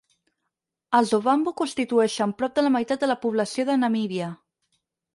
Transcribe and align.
Els 0.99 1.11
ovambo 1.17 1.53
constitueixen 1.61 2.35
prop 2.41 2.57
de 2.57 2.65
la 2.67 2.75
meitat 2.79 3.07
de 3.07 3.13
la 3.15 3.21
població 3.27 3.71
de 3.73 3.81
Namíbia. 3.85 4.35